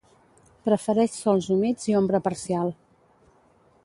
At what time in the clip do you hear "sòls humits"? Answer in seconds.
1.25-1.87